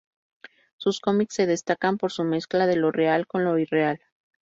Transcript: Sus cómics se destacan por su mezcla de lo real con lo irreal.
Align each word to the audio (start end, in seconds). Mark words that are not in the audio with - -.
Sus 0.77 0.99
cómics 0.99 1.35
se 1.35 1.45
destacan 1.45 1.99
por 1.99 2.11
su 2.11 2.23
mezcla 2.23 2.65
de 2.65 2.75
lo 2.75 2.91
real 2.91 3.27
con 3.27 3.45
lo 3.45 3.59
irreal. 3.59 4.01